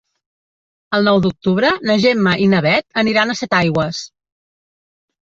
[0.97, 4.01] El nou d'octubre na Gemma i na Bet aniran a Setaigües.